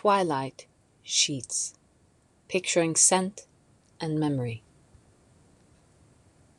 [0.00, 0.68] Twilight
[1.02, 1.74] Sheets
[2.46, 3.48] Picturing Scent
[4.00, 4.62] and Memory.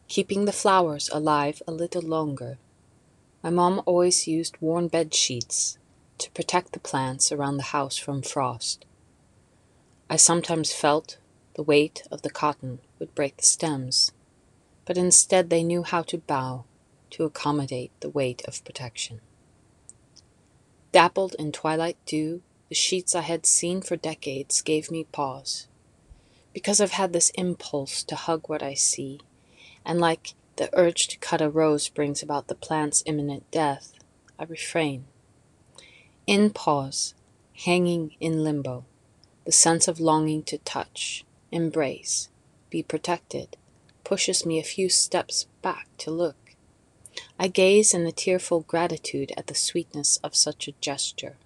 [0.09, 2.57] Keeping the flowers alive a little longer.
[3.41, 5.78] My mom always used worn bed sheets
[6.17, 8.85] to protect the plants around the house from frost.
[10.10, 11.17] I sometimes felt
[11.53, 14.12] the weight of the cotton would break the stems,
[14.83, 16.66] but instead they knew how to bow
[17.12, 19.21] to accommodate the weight of protection.
[20.91, 25.67] Dappled in twilight dew, the sheets I had seen for decades gave me pause.
[26.53, 29.20] Because I've had this impulse to hug what I see,
[29.84, 33.93] and like the urge to cut a rose brings about the plant's imminent death,
[34.38, 35.05] I refrain.
[36.27, 37.16] In pause,
[37.55, 38.85] hanging in limbo,
[39.45, 42.29] the sense of longing to touch, embrace,
[42.70, 43.57] be protected,
[44.04, 46.55] pushes me a few steps back to look.
[47.40, 51.38] I gaze in a tearful gratitude at the sweetness of such a gesture,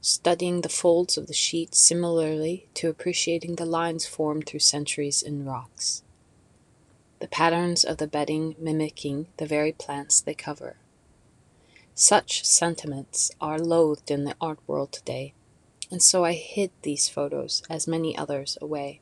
[0.00, 5.44] studying the folds of the sheet similarly to appreciating the lines formed through centuries in
[5.44, 6.02] rocks,
[7.20, 10.76] the patterns of the bedding mimicking the very plants they cover.
[11.94, 15.34] Such sentiments are loathed in the art world today,
[15.90, 19.00] and so I hid these photos, as many others, away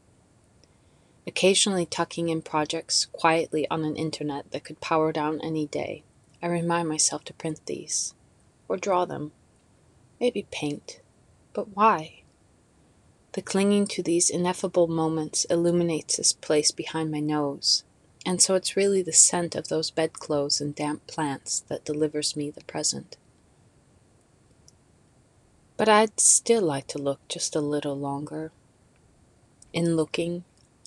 [1.26, 6.04] occasionally tucking in projects quietly on an internet that could power down any day.
[6.40, 8.14] I remind myself to print these,
[8.68, 9.32] or draw them,
[10.20, 11.00] maybe paint.
[11.52, 12.22] But why?
[13.32, 17.84] The clinging to these ineffable moments illuminates this place behind my nose,
[18.24, 22.50] and so it's really the scent of those bedclothes and damp plants that delivers me
[22.50, 23.16] the present.
[25.76, 28.52] But I'd still like to look just a little longer.
[29.74, 30.44] In looking,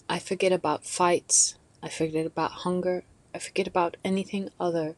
[0.10, 1.56] I forget about fights.
[1.84, 3.04] I forget about hunger.
[3.34, 4.96] I forget about anything other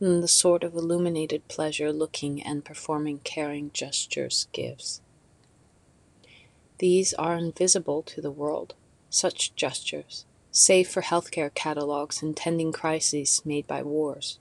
[0.00, 5.00] the sort of illuminated pleasure looking and performing caring gestures gives.
[6.78, 8.74] These are invisible to the world,
[9.08, 14.38] such gestures, save for healthcare catalogs and tending crises made by wars.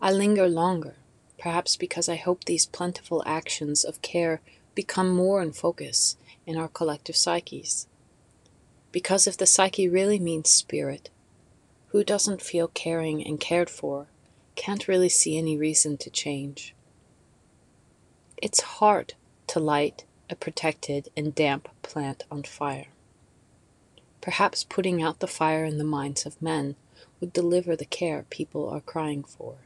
[0.00, 0.96] I linger longer,
[1.38, 4.40] perhaps because I hope these plentiful actions of care
[4.74, 6.16] become more in focus
[6.46, 7.86] in our collective psyches
[8.94, 11.10] because if the psyche really means spirit,
[11.88, 14.06] who doesn't feel caring and cared for
[14.54, 16.74] can't really see any reason to change.
[18.36, 19.14] It's hard
[19.48, 22.88] to light a protected and damp plant on fire.
[24.20, 26.76] Perhaps putting out the fire in the minds of men
[27.20, 29.56] would deliver the care people are crying for.